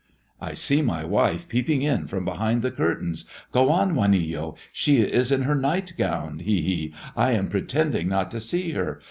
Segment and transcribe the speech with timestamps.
[0.41, 3.25] "I see my wife peeping in from behind the curtains.
[3.51, 4.55] Go on, Juanillo.
[4.73, 6.93] She is in her night gown, he, he!
[7.15, 8.99] I am pretending not to see her.